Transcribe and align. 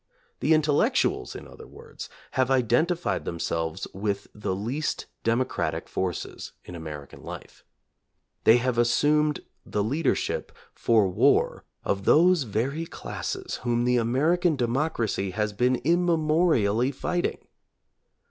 The 0.39 0.55
intellectuals, 0.55 1.35
in 1.35 1.47
other 1.47 1.67
words, 1.67 2.09
have 2.31 2.49
identified 2.49 3.23
themselves 3.23 3.85
with 3.93 4.25
the 4.33 4.55
least 4.55 5.05
democratic 5.23 5.87
forces 5.87 6.53
in 6.65 6.73
American 6.73 7.21
life. 7.21 7.63
They 8.43 8.57
have 8.57 8.79
assumed 8.79 9.41
the 9.63 9.83
leadership 9.83 10.51
for 10.73 11.07
war 11.07 11.65
of 11.83 12.05
those 12.05 12.45
very 12.49 12.87
classes 12.87 13.57
whom 13.57 13.85
the 13.85 13.97
American 13.97 14.55
democracy 14.55 15.29
has 15.37 15.53
been 15.53 15.75
immemorially 15.85 16.89
fight 16.91 17.27
ing. 17.27 17.47